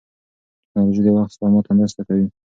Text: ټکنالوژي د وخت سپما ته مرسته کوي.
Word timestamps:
ټکنالوژي 0.63 1.01
د 1.03 1.07
وخت 1.15 1.31
سپما 1.35 1.59
ته 1.65 1.71
مرسته 1.79 2.01
کوي. 2.07 2.27